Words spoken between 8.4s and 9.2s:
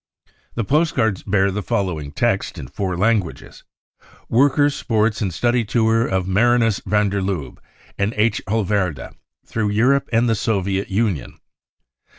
Hoiverda